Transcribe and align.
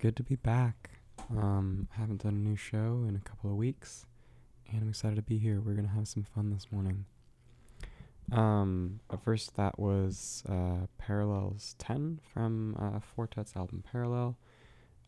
good 0.00 0.16
to 0.16 0.22
be 0.22 0.36
back. 0.36 0.88
Um, 1.30 1.86
I 1.94 2.00
haven't 2.00 2.22
done 2.22 2.32
a 2.32 2.48
new 2.48 2.56
show 2.56 3.04
in 3.06 3.16
a 3.16 3.28
couple 3.28 3.50
of 3.50 3.56
weeks, 3.56 4.06
and 4.72 4.82
I'm 4.82 4.88
excited 4.88 5.16
to 5.16 5.22
be 5.22 5.36
here. 5.36 5.60
We're 5.60 5.74
gonna 5.74 5.88
have 5.88 6.08
some 6.08 6.22
fun 6.22 6.50
this 6.50 6.72
morning. 6.72 7.04
Um, 8.32 9.00
first, 9.22 9.56
that 9.56 9.78
was 9.78 10.42
uh, 10.48 10.86
Parallels 10.96 11.74
10 11.78 12.20
from 12.32 12.76
uh, 12.78 13.00
Four 13.00 13.26
Tet's 13.26 13.54
album 13.54 13.84
Parallel. 13.92 14.38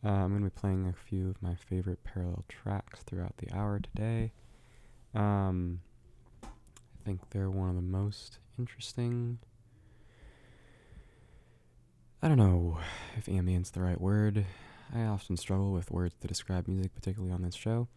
Uh, 0.05 0.09
I'm 0.09 0.37
to 0.37 0.43
be 0.43 0.49
playing 0.49 0.87
a 0.87 0.93
few 0.93 1.27
of 1.27 1.41
my 1.41 1.55
favorite 1.55 2.03
Parallel 2.03 2.45
tracks 2.47 3.01
throughout 3.01 3.37
the 3.37 3.51
hour 3.51 3.79
today. 3.79 4.31
Um, 5.15 5.81
I 6.43 7.03
think 7.03 7.31
they're 7.31 7.49
one 7.49 7.69
of 7.69 7.75
the 7.75 7.81
most 7.81 8.37
interesting. 8.59 9.39
I 12.21 12.27
don't 12.27 12.37
know 12.37 12.77
if 13.17 13.25
ambient's 13.25 13.71
the 13.71 13.81
right 13.81 13.99
word. 13.99 14.45
I 14.93 15.03
often 15.05 15.37
struggle 15.37 15.71
with 15.71 15.91
words 15.91 16.15
to 16.21 16.27
describe 16.27 16.67
music, 16.67 16.93
particularly 16.93 17.33
on 17.33 17.41
this 17.41 17.55
show. 17.55 17.87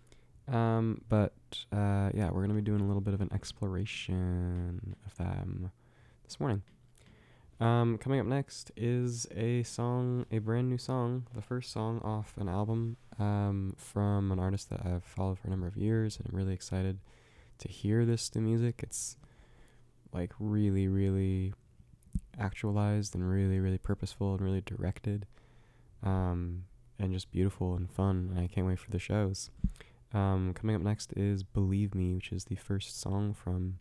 Um, 0.48 1.02
but 1.08 1.34
uh, 1.72 2.10
yeah, 2.14 2.30
we're 2.30 2.42
gonna 2.42 2.54
be 2.54 2.62
doing 2.62 2.80
a 2.80 2.86
little 2.86 3.00
bit 3.00 3.14
of 3.14 3.20
an 3.20 3.30
exploration 3.32 4.96
of 5.04 5.16
them 5.16 5.70
this 6.24 6.38
morning. 6.40 6.62
Um, 7.58 7.96
coming 7.96 8.20
up 8.20 8.26
next 8.26 8.70
is 8.76 9.26
a 9.34 9.62
song, 9.62 10.26
a 10.30 10.38
brand 10.38 10.68
new 10.68 10.76
song, 10.76 11.26
the 11.34 11.40
first 11.40 11.72
song 11.72 12.00
off 12.04 12.34
an 12.36 12.48
album 12.48 12.98
um, 13.18 13.74
from 13.78 14.30
an 14.30 14.38
artist 14.38 14.68
that 14.70 14.84
I've 14.84 15.04
followed 15.04 15.38
for 15.38 15.48
a 15.48 15.50
number 15.50 15.66
of 15.66 15.76
years, 15.76 16.18
and 16.18 16.28
I'm 16.28 16.36
really 16.36 16.52
excited 16.52 16.98
to 17.58 17.68
hear 17.68 18.04
this 18.04 18.34
new 18.34 18.42
music. 18.42 18.80
It's 18.82 19.16
like 20.12 20.32
really, 20.38 20.86
really 20.86 21.54
actualized 22.38 23.14
and 23.14 23.28
really, 23.28 23.58
really 23.58 23.78
purposeful 23.78 24.34
and 24.34 24.42
really 24.42 24.60
directed, 24.60 25.26
um, 26.02 26.64
and 26.98 27.12
just 27.12 27.30
beautiful 27.30 27.74
and 27.74 27.90
fun. 27.90 28.30
And 28.30 28.40
I 28.40 28.46
can't 28.46 28.66
wait 28.66 28.78
for 28.78 28.90
the 28.90 28.98
shows. 28.98 29.50
Um, 30.12 30.54
coming 30.54 30.76
up 30.76 30.82
next 30.82 31.12
is 31.14 31.42
Believe 31.42 31.94
Me, 31.94 32.14
which 32.14 32.32
is 32.32 32.44
the 32.44 32.56
first 32.56 33.00
song 33.00 33.34
from 33.34 33.78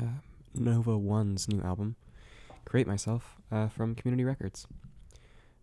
uh, 0.00 0.20
Nova 0.54 0.96
One's 0.96 1.48
new 1.48 1.60
album, 1.60 1.96
Create 2.64 2.86
Myself, 2.86 3.36
uh, 3.50 3.68
from 3.68 3.94
Community 3.94 4.24
Records. 4.24 4.66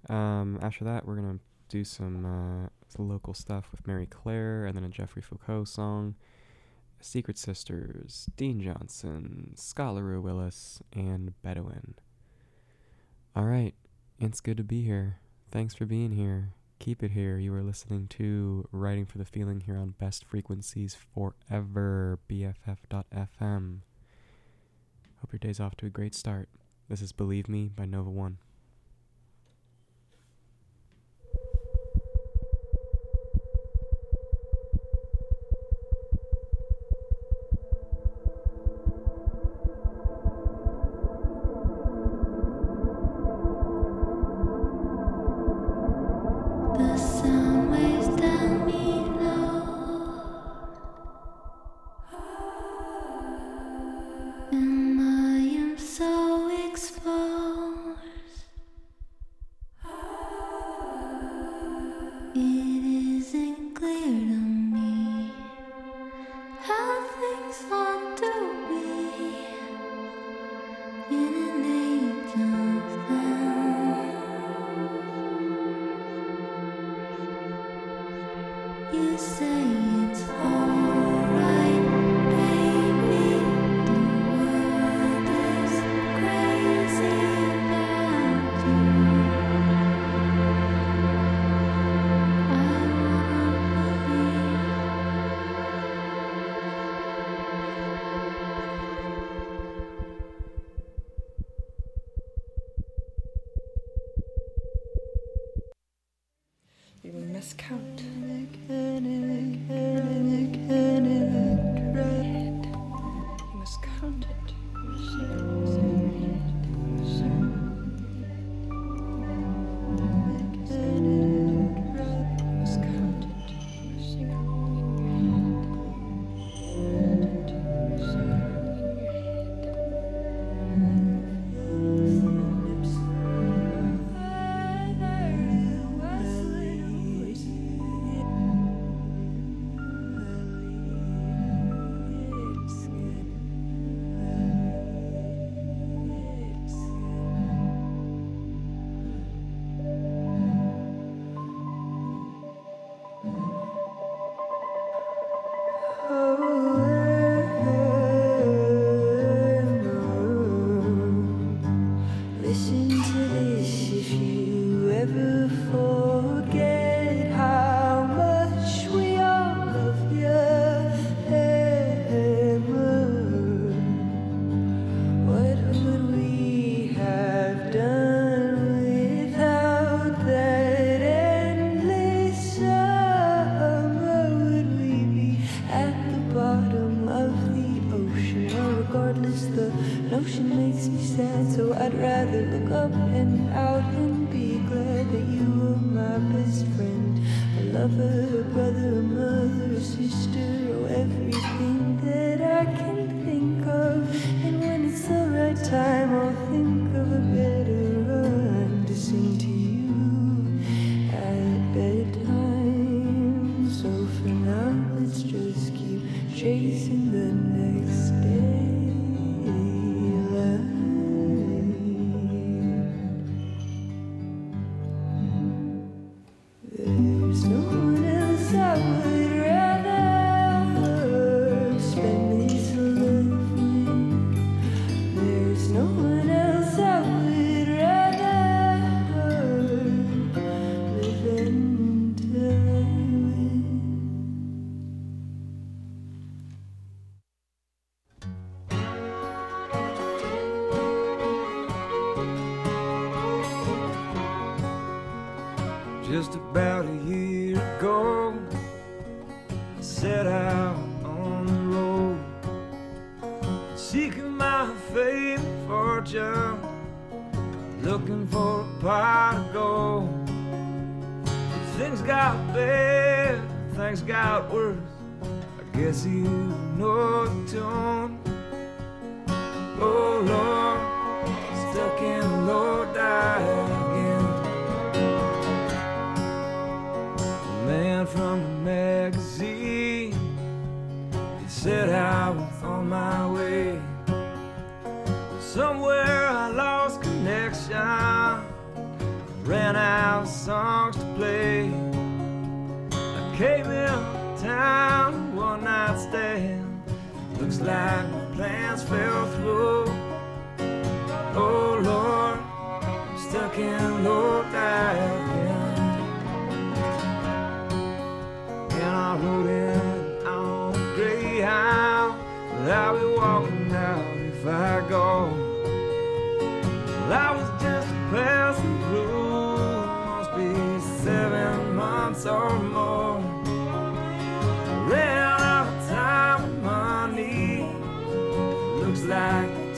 Um, 0.09 0.59
after 0.61 0.83
that, 0.85 1.05
we're 1.05 1.15
going 1.15 1.39
to 1.39 1.43
do 1.69 1.83
some, 1.83 2.25
uh, 2.25 2.69
some 2.87 3.09
local 3.09 3.33
stuff 3.33 3.69
with 3.71 3.87
Mary 3.87 4.05
Claire 4.05 4.65
and 4.65 4.75
then 4.75 4.83
a 4.83 4.89
Jeffrey 4.89 5.21
Foucault 5.21 5.65
song, 5.65 6.15
Secret 6.99 7.37
Sisters, 7.37 8.29
Dean 8.35 8.59
Johnson, 8.59 9.53
Scout 9.55 9.95
LaRue 9.95 10.21
Willis, 10.21 10.81
and 10.93 11.33
Bedouine. 11.43 11.95
All 13.35 13.45
right, 13.45 13.73
it's 14.19 14.41
good 14.41 14.57
to 14.57 14.63
be 14.63 14.83
here. 14.83 15.19
Thanks 15.51 15.73
for 15.73 15.87
being 15.87 16.11
here. 16.11 16.53
Keep 16.77 17.01
it 17.01 17.09
here. 17.11 17.39
You 17.39 17.55
are 17.55 17.63
listening 17.63 18.07
to 18.09 18.67
Writing 18.71 19.07
for 19.07 19.17
the 19.17 19.25
Feeling 19.25 19.61
here 19.61 19.77
on 19.77 19.95
Best 19.97 20.23
Frequencies 20.23 20.95
Forever, 20.95 22.19
BFF.fm. 22.29 23.79
Hope 25.21 25.33
your 25.33 25.39
day's 25.39 25.59
off 25.59 25.75
to 25.77 25.87
a 25.87 25.89
great 25.89 26.13
start. 26.13 26.49
This 26.87 27.01
is 27.01 27.11
Believe 27.11 27.49
Me 27.49 27.67
by 27.67 27.85
Nova 27.85 28.11
One. 28.11 28.37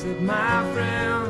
said 0.02 0.20
my 0.20 0.74
friend 0.74 1.21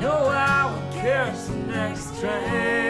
know 0.00 0.28
I 0.28 0.66
will 0.72 0.92
catch 0.92 1.46
the 1.46 1.54
next 1.54 2.20
train. 2.20 2.87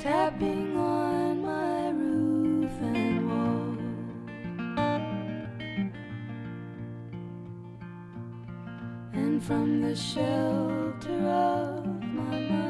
tapping 0.00 0.74
on 0.78 1.42
my 1.42 1.90
roof 1.90 2.72
and 2.80 3.28
wall. 3.28 3.76
And 9.12 9.44
from 9.44 9.82
the 9.82 9.94
shelter 9.94 11.28
of 11.28 11.84
my 12.02 12.40
mind. 12.48 12.69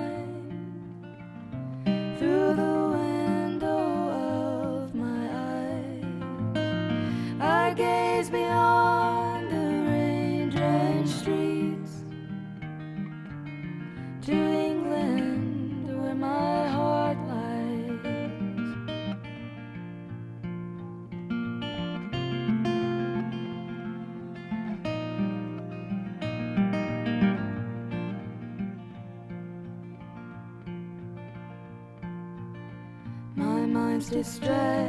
distress. 34.23 34.80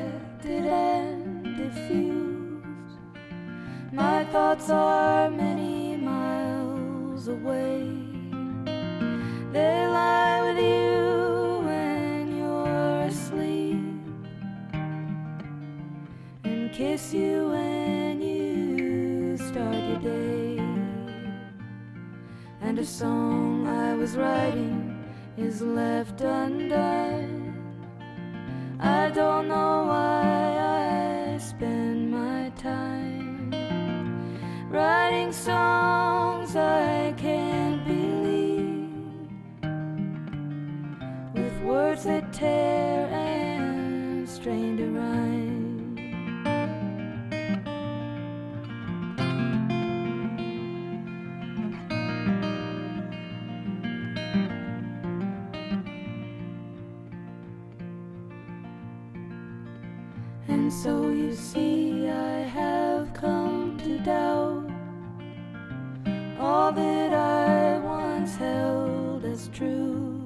all 66.41 66.71
that 66.71 67.13
I 67.13 67.77
once 67.77 68.36
held 68.36 69.23
as 69.25 69.47
true. 69.49 70.25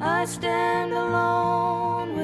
I 0.00 0.24
stand 0.24 0.92
alone. 0.92 2.17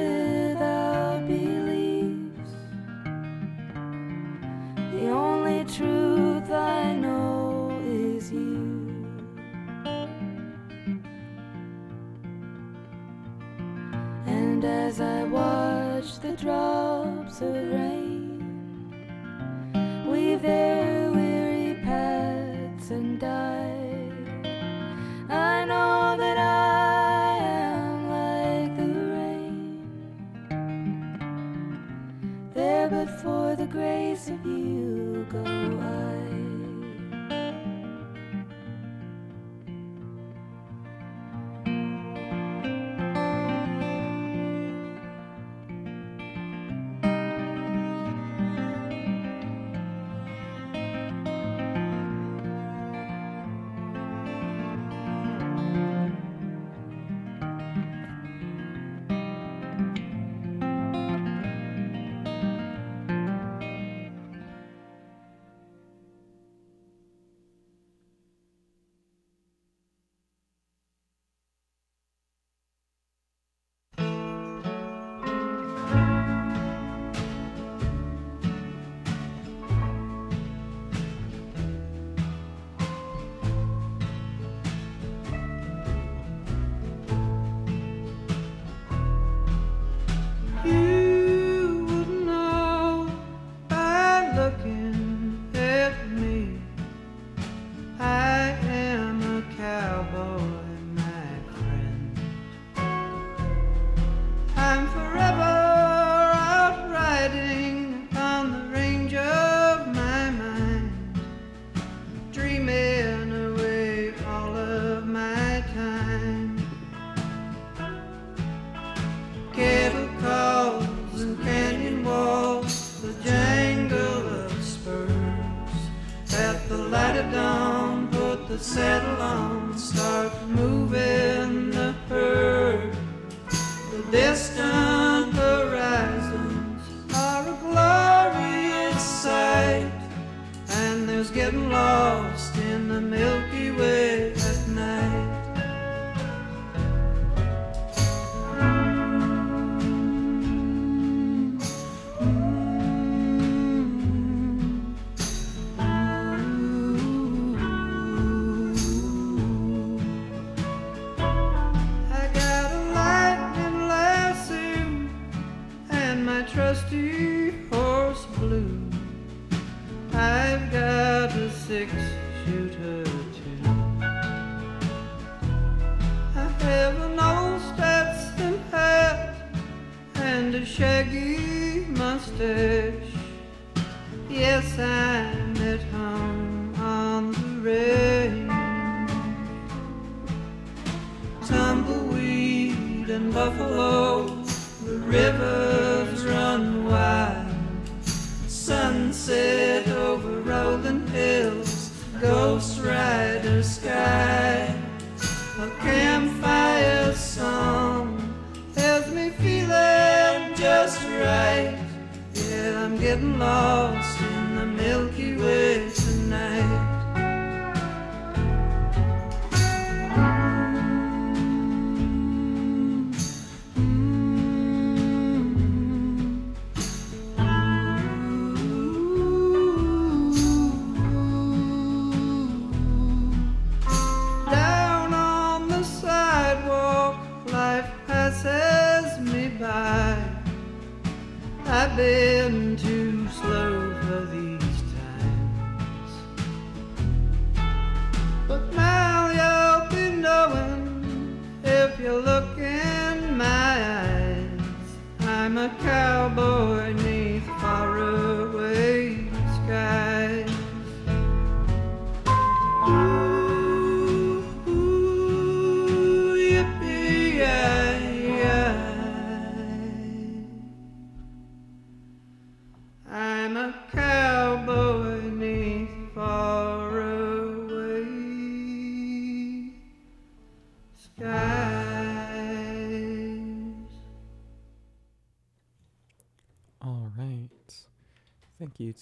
forever. 104.95 105.24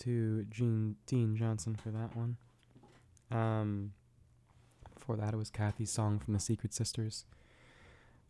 To 0.01 0.45
Gene 0.51 0.97
Dean 1.07 1.37
Johnson 1.37 1.77
for 1.77 1.91
that 1.91 2.17
one. 2.17 2.37
Um, 3.31 3.93
before 4.95 5.17
that, 5.17 5.35
it 5.35 5.37
was 5.37 5.51
Kathy's 5.51 5.91
song 5.91 6.19
from 6.19 6.35
the 6.35 6.41
Secret 6.41 6.73
Sisters, 6.73 7.25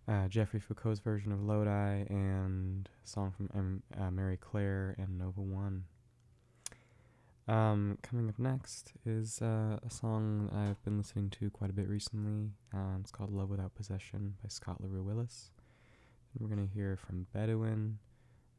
uh, 0.08 0.28
Jeffrey 0.28 0.60
Foucault's 0.60 1.00
version 1.00 1.32
of 1.32 1.42
Lodi, 1.42 2.04
and 2.08 2.88
song 3.04 3.32
from 3.36 3.50
M- 3.54 3.82
uh, 4.00 4.10
Mary 4.10 4.36
Claire 4.36 4.94
and 4.98 5.18
Nova 5.18 5.40
One. 5.40 5.84
Um, 7.48 7.98
coming 8.02 8.28
up 8.28 8.38
next 8.38 8.92
is 9.04 9.42
uh, 9.42 9.78
a 9.84 9.90
song 9.90 10.48
I've 10.54 10.82
been 10.84 10.96
listening 10.96 11.30
to 11.30 11.50
quite 11.50 11.70
a 11.70 11.74
bit 11.74 11.88
recently. 11.88 12.52
Um, 12.72 12.98
it's 13.00 13.10
called 13.10 13.32
Love 13.32 13.50
Without 13.50 13.74
Possession 13.74 14.34
by 14.42 14.48
Scout 14.48 14.80
LaRue 14.80 15.02
Willis. 15.02 15.50
And 16.32 16.40
we're 16.40 16.54
going 16.54 16.66
to 16.66 16.72
hear 16.72 16.96
from 16.96 17.26
Bedouine, 17.34 17.96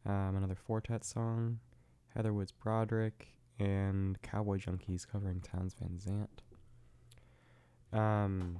um, 0.06 0.36
another 0.36 0.56
Four 0.56 0.82
Tet 0.82 1.06
song, 1.06 1.60
Heather 2.15 2.34
Woods 2.34 2.52
Broderick, 2.52 3.34
and 3.60 4.21
Cowboy 4.21 4.58
Junkies 4.58 5.08
covering 5.08 5.41
Townes 5.41 5.73
Van 5.73 5.99
Zandt. 5.99 6.41
Um, 7.91 8.60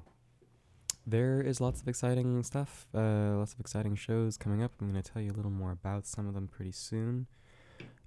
there 1.06 1.42
is 1.42 1.60
lots 1.60 1.82
of 1.82 1.88
exciting 1.88 2.44
stuff, 2.44 2.88
uh, 2.96 3.36
lots 3.38 3.54
of 3.54 3.60
exciting 3.60 3.96
shows 3.96 4.38
coming 4.38 4.64
up. 4.64 4.72
I'm 4.80 4.92
going 4.92 5.02
to 5.02 5.12
tell 5.12 5.22
you 5.22 5.32
a 5.32 5.34
little 5.34 5.52
more 5.52 5.72
about 5.72 6.06
some 6.06 6.28
of 6.28 6.34
them 6.34 6.48
pretty 6.48 6.72
soon. 6.72 7.28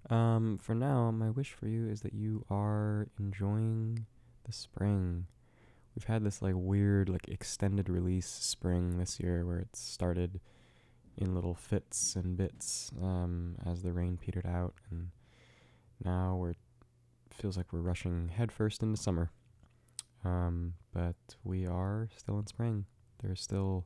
Um, 0.08 0.58
for 0.58 0.74
now, 0.74 1.10
my 1.10 1.30
wish 1.30 1.52
for 1.52 1.66
you 1.66 1.88
is 1.88 2.02
that 2.02 2.14
you 2.14 2.44
are 2.48 3.08
enjoying 3.18 4.06
the 4.44 4.52
spring. 4.52 5.26
We've 5.94 6.04
had 6.04 6.24
this 6.24 6.40
like 6.42 6.54
weird, 6.56 7.08
like 7.08 7.28
extended 7.28 7.88
release 7.88 8.28
spring 8.28 8.98
this 8.98 9.18
year 9.18 9.44
where 9.44 9.58
it 9.58 9.74
started 9.74 10.40
in 11.16 11.34
little 11.34 11.54
fits 11.54 12.14
and 12.14 12.36
bits 12.36 12.92
um, 13.02 13.56
as 13.64 13.82
the 13.82 13.92
rain 13.92 14.18
petered 14.18 14.46
out, 14.46 14.74
and 14.90 15.08
now 16.04 16.36
we're 16.36 16.54
feels 17.32 17.56
like 17.56 17.72
we're 17.72 17.80
rushing 17.80 18.28
headfirst 18.34 18.82
into 18.82 18.96
summer. 18.96 19.30
Um, 20.24 20.74
but 20.92 21.14
we 21.44 21.66
are 21.66 22.08
still 22.16 22.38
in 22.38 22.46
spring. 22.46 22.86
There's 23.22 23.40
still 23.40 23.84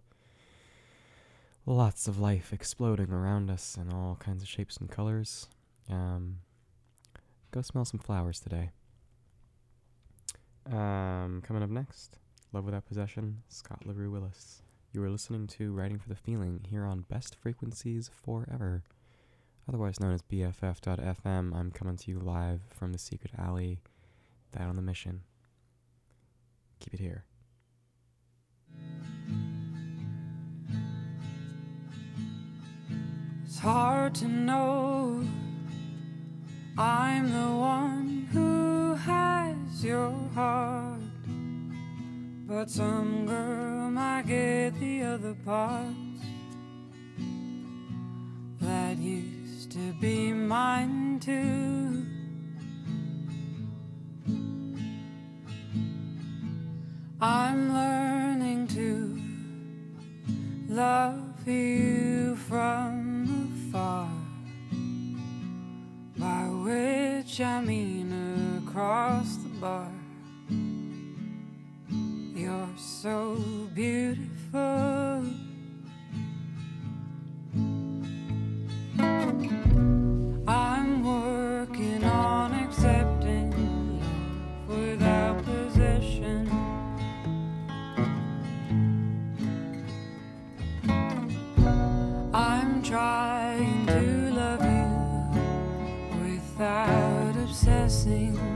lots 1.66 2.08
of 2.08 2.18
life 2.18 2.52
exploding 2.52 3.12
around 3.12 3.50
us 3.50 3.76
in 3.76 3.92
all 3.92 4.16
kinds 4.16 4.42
of 4.42 4.48
shapes 4.48 4.76
and 4.76 4.90
colors. 4.90 5.48
Um, 5.90 6.38
go 7.50 7.62
smell 7.62 7.84
some 7.84 8.00
flowers 8.00 8.40
today. 8.40 8.70
Um, 10.70 11.42
coming 11.44 11.62
up 11.62 11.70
next, 11.70 12.18
Love 12.52 12.64
Without 12.64 12.86
Possession, 12.86 13.42
Scout 13.48 13.84
LaRue 13.84 14.10
Willis. 14.10 14.62
You 14.92 15.02
are 15.02 15.10
listening 15.10 15.46
to 15.48 15.72
Writing 15.72 15.98
for 15.98 16.08
the 16.08 16.14
Feeling 16.14 16.60
here 16.68 16.84
on 16.84 17.04
Best 17.08 17.34
Frequencies 17.34 18.10
Forever, 18.12 18.82
otherwise 19.70 20.00
known 20.00 20.12
as 20.12 20.22
BFF.FM. 20.22 21.54
I'm 21.54 21.70
coming 21.70 21.96
to 21.96 22.10
you 22.10 22.18
live 22.18 22.60
from 22.76 22.90
the 22.90 22.98
Secret 22.98 23.30
Alley, 23.38 23.78
that 24.50 24.62
on 24.62 24.74
the 24.74 24.82
mission. 24.82 25.20
Keep 26.80 26.94
it 26.94 27.00
here. 27.00 27.24
It's 33.44 33.60
hard 33.60 34.16
to 34.16 34.26
know. 34.26 35.24
I'm 36.76 37.30
the 37.30 37.56
one 37.56 38.28
who 38.32 38.94
has 38.94 39.84
your 39.84 40.12
heart. 40.34 40.98
But 42.48 42.70
some 42.70 43.24
girl 43.24 43.88
might 43.92 44.26
get 44.26 44.80
the 44.80 45.02
other 45.04 45.36
parts 45.44 45.94
that 48.60 48.98
to 49.70 49.92
be 50.00 50.32
mine 50.32 51.20
too. 51.20 52.04
I'm 57.20 57.72
learning 57.72 58.66
to 58.68 60.74
love 60.74 61.46
you 61.46 62.34
from 62.48 63.70
afar, 63.70 64.10
by 66.18 66.48
which 66.64 67.40
I 67.40 67.60
mean 67.60 68.64
across 68.66 69.36
the 69.36 69.50
bar. 69.60 69.92
You're 72.34 72.76
so 72.76 73.36
beautiful. 73.72 75.39
Obsessing. 98.00 98.49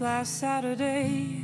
Last 0.00 0.38
Saturday, 0.38 1.37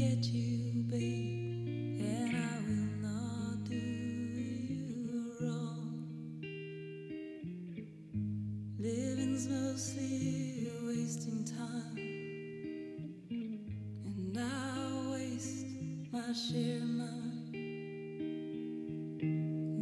forget 0.00 0.24
you, 0.32 0.82
babe, 0.84 2.00
and 2.00 2.34
I 2.34 2.56
will 2.66 2.90
not 3.02 3.64
do 3.64 3.76
you 3.76 5.34
wrong. 5.42 6.06
Living's 8.78 9.46
mostly 9.48 10.70
wasting 10.86 11.44
time, 11.44 11.98
and 14.06 14.38
I 14.38 15.12
waste 15.12 15.66
my 16.10 16.32
share 16.32 16.78
of 16.78 16.84
mine. 16.84 17.52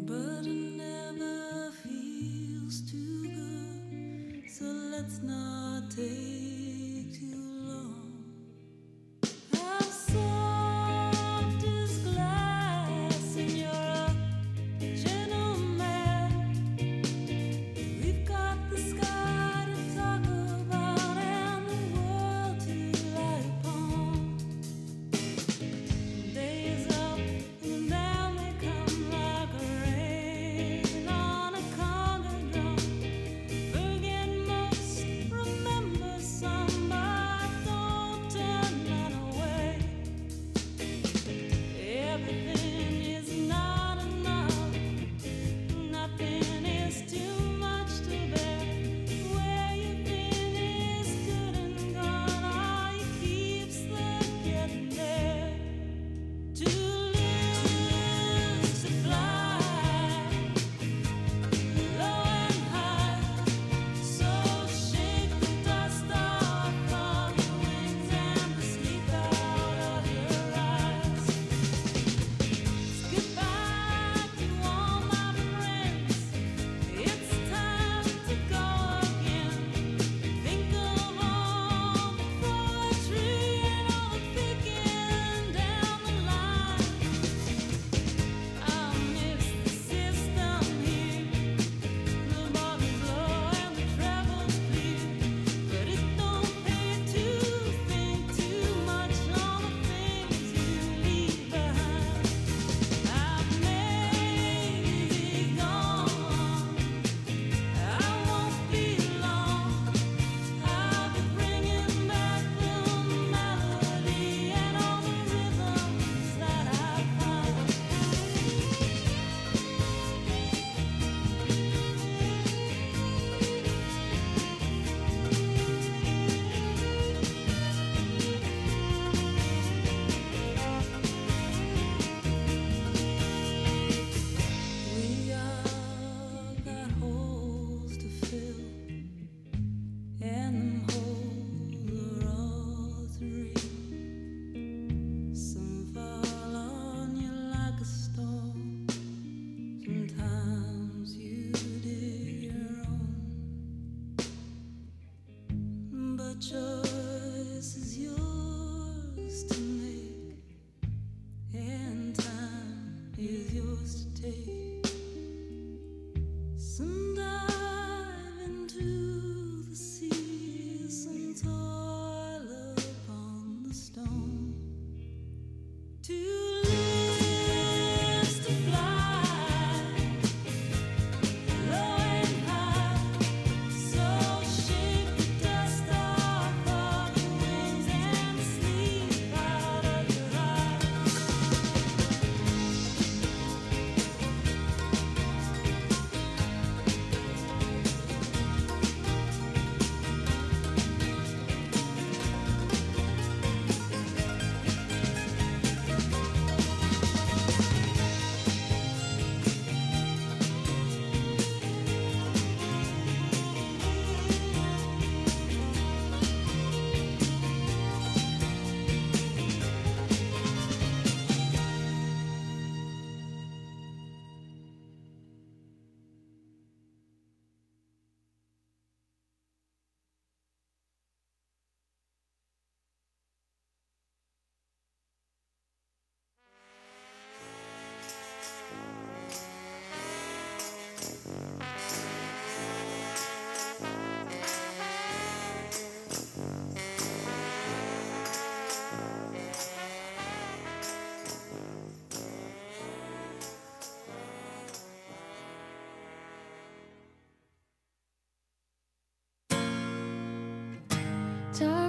But 0.05 0.47
it 0.47 0.77
never 0.79 1.71
feels 1.85 2.81
too 2.91 3.23
good, 3.23 4.51
so 4.51 4.65
let's 4.65 5.21
not. 5.23 5.48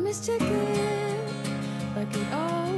mistaken, 0.10 0.50
like 1.96 2.16
it 2.16 2.34
all. 2.34 2.69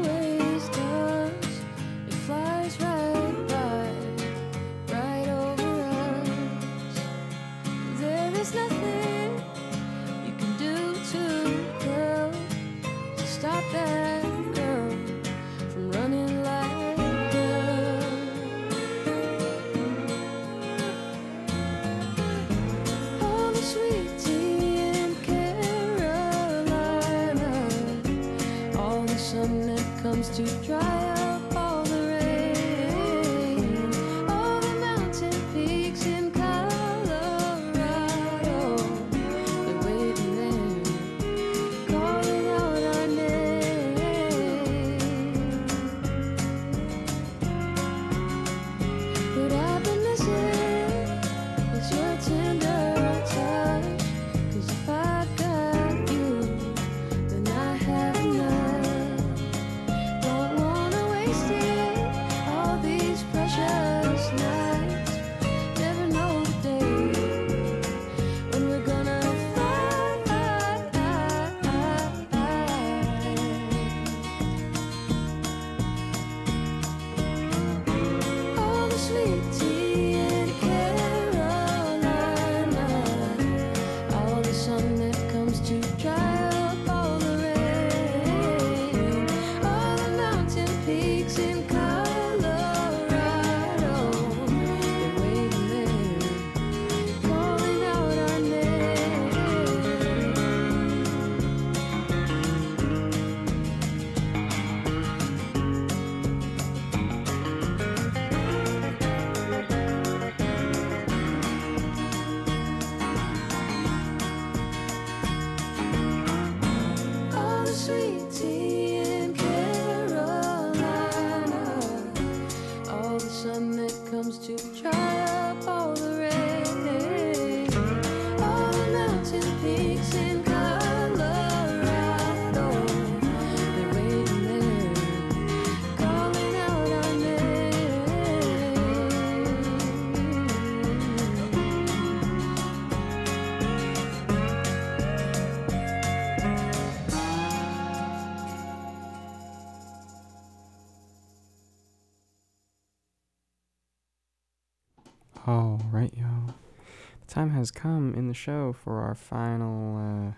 Time 157.32 157.52
has 157.52 157.72
come 157.72 158.14
in 158.14 158.28
the 158.28 158.34
show 158.34 158.74
for 158.74 159.00
our 159.00 159.16
final, 159.16 159.98
uh, 159.98 160.34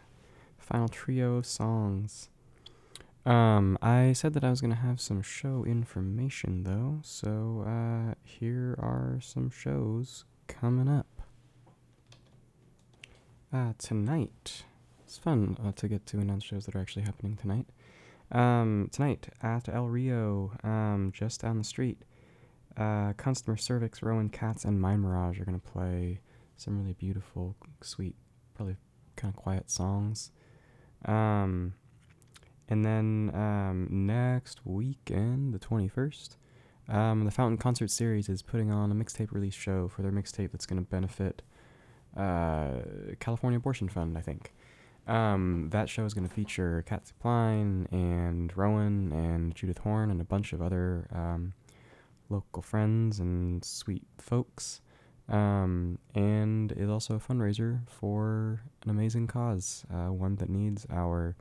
final 0.59 0.87
trio 0.87 1.37
of 1.37 1.45
songs. 1.45 2.29
Um, 3.25 3.79
I 3.81 4.13
said 4.13 4.33
that 4.33 4.43
I 4.43 4.51
was 4.51 4.61
gonna 4.61 4.75
have 4.75 5.01
some 5.01 5.21
show 5.23 5.65
information 5.65 6.63
though, 6.63 6.99
so 7.01 7.65
uh, 7.65 8.13
here 8.23 8.75
are 8.77 9.17
some 9.21 9.49
shows 9.49 10.25
coming 10.47 10.87
up. 10.87 11.07
Uh, 13.51 13.73
tonight, 13.79 14.63
it's 15.03 15.17
fun 15.17 15.57
uh, 15.65 15.71
to 15.73 15.87
get 15.87 16.05
to 16.07 16.19
announce 16.19 16.43
shows 16.43 16.65
that 16.67 16.75
are 16.75 16.79
actually 16.79 17.03
happening 17.03 17.35
tonight. 17.37 17.65
Um, 18.31 18.89
tonight 18.91 19.29
at 19.41 19.67
El 19.67 19.87
Rio, 19.87 20.51
um, 20.63 21.11
just 21.13 21.41
down 21.41 21.57
the 21.57 21.63
street, 21.63 22.03
uh, 22.77 23.13
Customer 23.13 23.57
Cervix, 23.57 24.03
Rowan 24.03 24.29
Cats, 24.29 24.63
and 24.63 24.79
Mind 24.79 25.01
Mirage 25.01 25.39
are 25.39 25.45
to 25.45 25.59
play 25.59 26.19
some 26.57 26.77
really 26.79 26.93
beautiful, 26.93 27.55
sweet, 27.81 28.15
probably 28.55 28.75
kind 29.15 29.33
of 29.33 29.35
quiet 29.35 29.69
songs. 29.69 30.31
Um, 31.05 31.73
and 32.69 32.85
then 32.85 33.31
um, 33.33 33.87
next 33.89 34.65
weekend, 34.65 35.53
the 35.53 35.59
21st, 35.59 36.37
um, 36.89 37.25
the 37.25 37.31
Fountain 37.31 37.57
Concert 37.57 37.91
Series 37.91 38.29
is 38.29 38.41
putting 38.41 38.71
on 38.71 38.91
a 38.91 38.95
mixtape 38.95 39.31
release 39.31 39.53
show 39.53 39.87
for 39.87 40.01
their 40.01 40.11
mixtape 40.11 40.51
that's 40.51 40.65
going 40.65 40.83
to 40.83 40.89
benefit 40.89 41.41
uh, 42.17 42.79
California 43.19 43.57
Abortion 43.57 43.89
Fund, 43.89 44.17
I 44.17 44.21
think. 44.21 44.53
Um, 45.07 45.69
that 45.71 45.89
show 45.89 46.05
is 46.05 46.13
going 46.13 46.27
to 46.27 46.33
feature 46.33 46.83
Kat 46.87 47.11
Klein 47.21 47.87
and 47.91 48.55
Rowan 48.55 49.11
and 49.11 49.53
Judith 49.53 49.79
Horn 49.79 50.09
and 50.09 50.21
a 50.21 50.23
bunch 50.23 50.53
of 50.53 50.61
other 50.61 51.07
um, 51.13 51.53
local 52.29 52.61
friends 52.61 53.19
and 53.19 53.63
sweet 53.65 54.03
folks. 54.17 54.81
Um, 55.29 55.99
and 56.13 56.71
is 56.73 56.89
also 56.89 57.15
a 57.15 57.19
fundraiser 57.19 57.87
for 57.87 58.61
an 58.83 58.89
amazing 58.89 59.27
cause, 59.27 59.85
uh, 59.91 60.11
one 60.11 60.35
that 60.35 60.49
needs 60.49 60.85
our 60.91 61.35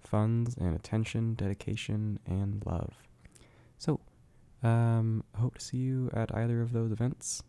funds 0.00 0.56
and 0.56 0.74
attention, 0.74 1.34
dedication, 1.34 2.18
and 2.26 2.64
love. 2.64 2.94
So, 3.76 4.00
um, 4.62 5.24
hope 5.36 5.58
to 5.58 5.64
see 5.64 5.76
you 5.76 6.10
at 6.14 6.34
either 6.34 6.62
of 6.62 6.72
those 6.72 6.90
events. 6.90 7.42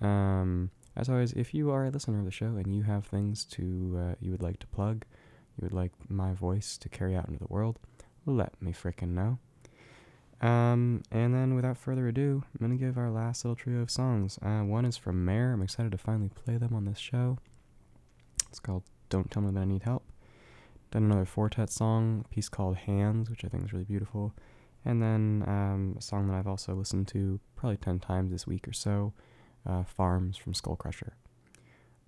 Um, 0.00 0.70
as 0.96 1.08
always, 1.08 1.32
if 1.32 1.54
you 1.54 1.70
are 1.70 1.86
a 1.86 1.90
listener 1.90 2.18
of 2.18 2.24
the 2.24 2.30
show 2.30 2.56
and 2.56 2.74
you 2.74 2.82
have 2.82 3.06
things 3.06 3.44
to 3.46 3.98
uh, 3.98 4.14
you 4.20 4.30
would 4.30 4.42
like 4.42 4.60
to 4.60 4.66
plug, 4.68 5.04
you 5.56 5.62
would 5.62 5.72
like 5.72 5.92
my 6.08 6.32
voice 6.34 6.76
to 6.78 6.88
carry 6.88 7.16
out 7.16 7.26
into 7.26 7.38
the 7.38 7.52
world, 7.52 7.78
let 8.26 8.60
me 8.60 8.72
frickin' 8.72 9.08
know. 9.14 9.38
Um, 10.44 11.02
and 11.10 11.34
then 11.34 11.54
without 11.54 11.78
further 11.78 12.06
ado, 12.06 12.44
I'm 12.44 12.66
gonna 12.66 12.78
give 12.78 12.98
our 12.98 13.10
last 13.10 13.44
little 13.44 13.56
trio 13.56 13.80
of 13.80 13.90
songs. 13.90 14.38
Uh, 14.42 14.60
one 14.60 14.84
is 14.84 14.98
from 14.98 15.24
Mare. 15.24 15.54
I'm 15.54 15.62
excited 15.62 15.90
to 15.92 15.98
finally 15.98 16.28
play 16.28 16.58
them 16.58 16.74
on 16.74 16.84
this 16.84 16.98
show. 16.98 17.38
It's 18.50 18.60
called 18.60 18.82
"Don't 19.08 19.30
Tell 19.30 19.42
Me 19.42 19.50
That 19.50 19.60
I 19.60 19.64
Need 19.64 19.84
Help." 19.84 20.04
Then 20.90 21.04
another 21.04 21.24
Four 21.24 21.48
Tet 21.48 21.70
song, 21.70 22.26
a 22.26 22.28
piece 22.28 22.50
called 22.50 22.76
"Hands," 22.76 23.30
which 23.30 23.42
I 23.42 23.48
think 23.48 23.64
is 23.64 23.72
really 23.72 23.86
beautiful. 23.86 24.34
And 24.84 25.00
then 25.00 25.44
um, 25.46 25.94
a 25.98 26.02
song 26.02 26.28
that 26.28 26.34
I've 26.34 26.46
also 26.46 26.74
listened 26.74 27.08
to 27.08 27.40
probably 27.56 27.78
ten 27.78 27.98
times 27.98 28.30
this 28.30 28.46
week 28.46 28.68
or 28.68 28.74
so, 28.74 29.14
uh, 29.64 29.84
"Farms" 29.84 30.36
from 30.36 30.52
Skullcrusher. 30.52 31.12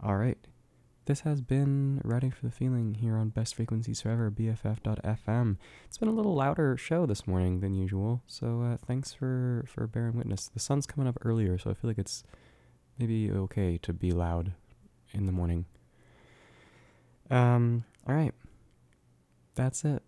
All 0.03 0.16
right. 0.16 0.39
This 1.07 1.20
has 1.20 1.40
been 1.40 2.00
Writing 2.02 2.32
for 2.32 2.44
the 2.44 2.50
Feeling 2.50 2.94
here 2.94 3.16
on 3.16 3.28
Best 3.28 3.54
Frequencies 3.54 4.00
Forever, 4.00 4.28
BFF.FM. 4.28 5.57
It's 5.84 5.98
been 5.98 6.09
a 6.09 6.12
little 6.12 6.34
louder 6.34 6.76
show 6.76 7.07
this 7.07 7.28
morning 7.28 7.61
than 7.61 7.76
usual, 7.76 8.22
so 8.26 8.62
uh, 8.62 8.76
thanks 8.84 9.14
for, 9.14 9.64
for 9.68 9.86
bearing 9.86 10.16
witness. 10.16 10.48
The 10.48 10.59
sun's 10.59 10.84
coming 10.84 11.07
up 11.07 11.16
earlier, 11.24 11.59
so 11.59 11.70
I 11.70 11.74
feel 11.74 11.88
like 11.88 11.98
it's 11.98 12.24
maybe 12.98 13.30
okay 13.30 13.78
to 13.82 13.92
be 13.92 14.11
loud 14.11 14.54
in 15.12 15.26
the 15.26 15.32
morning. 15.32 15.66
Um, 17.30 17.84
all 18.09 18.14
right. 18.16 18.34
That's 19.54 19.84
it. 19.84 20.02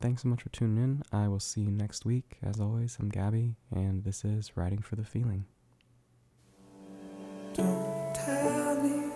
Thanks 0.00 0.22
so 0.22 0.30
much 0.30 0.40
for 0.40 0.48
tuning 0.48 0.82
in. 0.82 1.02
I 1.12 1.28
will 1.28 1.38
see 1.38 1.60
you 1.60 1.70
next 1.70 2.06
week. 2.06 2.38
As 2.42 2.60
always, 2.60 2.96
I'm 2.98 3.10
Gabi, 3.10 3.56
and 3.70 4.04
this 4.04 4.24
is 4.24 4.56
Writing 4.56 4.80
for 4.80 4.96
the 4.96 5.04
Feeling. 5.04 5.44
Tell 7.52 8.82
me 8.82 9.13